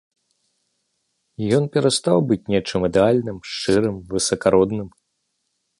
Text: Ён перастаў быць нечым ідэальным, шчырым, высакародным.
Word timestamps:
Ён 1.57 1.63
перастаў 1.75 2.17
быць 2.31 2.41
нечым 2.55 2.81
ідэальным, 2.91 3.37
шчырым, 3.53 3.95
высакародным. 4.15 4.87